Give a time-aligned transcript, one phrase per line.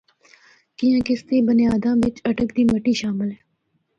[0.77, 3.39] کیّاںکہ اس دیاں بنیاداں بچ اٹک دی مٹی شامل ہے۔